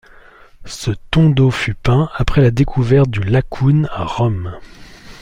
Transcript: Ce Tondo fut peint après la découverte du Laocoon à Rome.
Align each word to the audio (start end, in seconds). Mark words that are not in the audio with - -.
Ce 0.65 0.89
Tondo 1.11 1.51
fut 1.51 1.75
peint 1.75 2.09
après 2.15 2.41
la 2.41 2.49
découverte 2.49 3.11
du 3.11 3.19
Laocoon 3.19 3.85
à 3.91 4.03
Rome. 4.03 4.57